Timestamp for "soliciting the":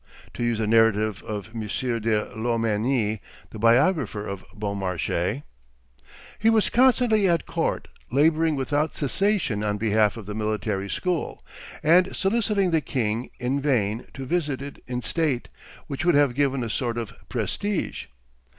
12.15-12.81